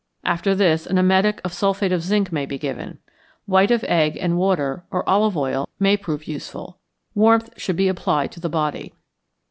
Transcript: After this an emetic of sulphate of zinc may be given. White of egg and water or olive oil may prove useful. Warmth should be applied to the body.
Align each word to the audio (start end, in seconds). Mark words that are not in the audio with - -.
After 0.23 0.55
this 0.55 0.87
an 0.87 0.97
emetic 0.97 1.39
of 1.43 1.53
sulphate 1.53 1.91
of 1.91 2.01
zinc 2.01 2.31
may 2.31 2.47
be 2.47 2.57
given. 2.57 2.97
White 3.45 3.69
of 3.69 3.83
egg 3.83 4.17
and 4.19 4.35
water 4.35 4.83
or 4.89 5.07
olive 5.07 5.37
oil 5.37 5.69
may 5.77 5.95
prove 5.95 6.23
useful. 6.25 6.79
Warmth 7.13 7.51
should 7.55 7.75
be 7.75 7.87
applied 7.87 8.31
to 8.31 8.39
the 8.39 8.49
body. 8.49 8.95